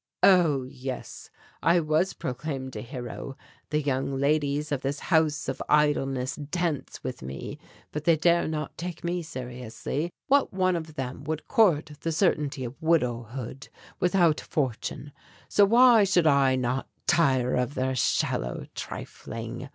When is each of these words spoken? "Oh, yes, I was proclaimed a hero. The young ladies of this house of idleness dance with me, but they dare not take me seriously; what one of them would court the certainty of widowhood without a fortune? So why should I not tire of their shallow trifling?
"Oh, 0.23 0.63
yes, 0.63 1.29
I 1.61 1.79
was 1.79 2.13
proclaimed 2.13 2.75
a 2.75 2.81
hero. 2.81 3.37
The 3.69 3.83
young 3.83 4.17
ladies 4.17 4.71
of 4.71 4.81
this 4.81 4.99
house 4.99 5.47
of 5.47 5.61
idleness 5.69 6.35
dance 6.37 7.03
with 7.03 7.21
me, 7.21 7.59
but 7.91 8.05
they 8.05 8.17
dare 8.17 8.47
not 8.47 8.79
take 8.79 9.03
me 9.03 9.21
seriously; 9.21 10.09
what 10.25 10.51
one 10.51 10.75
of 10.75 10.95
them 10.95 11.23
would 11.25 11.47
court 11.47 11.91
the 12.01 12.11
certainty 12.11 12.63
of 12.63 12.81
widowhood 12.81 13.69
without 13.99 14.41
a 14.41 14.45
fortune? 14.45 15.11
So 15.47 15.65
why 15.65 16.05
should 16.05 16.25
I 16.25 16.55
not 16.55 16.89
tire 17.05 17.53
of 17.53 17.75
their 17.75 17.93
shallow 17.93 18.65
trifling? 18.73 19.69